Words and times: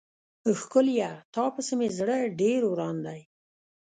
ښکليه 0.59 1.11
تا 1.33 1.45
پسې 1.53 1.73
مې 1.79 1.87
زړه 1.97 2.17
ډير 2.41 2.61
وران 2.71 2.97
دی. 3.05 3.21